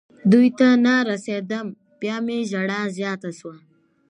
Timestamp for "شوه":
3.39-3.57